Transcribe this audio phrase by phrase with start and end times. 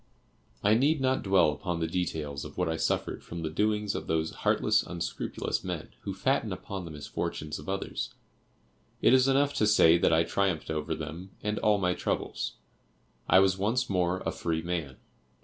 [0.63, 4.07] I need not dwell upon the details of what I suffered from the doings of
[4.07, 8.11] those heartless, unscrupulous men who fatten upon the misfortunes of others.
[9.03, 12.53] It is enough to say that I triumphed over them and all my troubles.
[13.29, 14.97] I was once more a free man.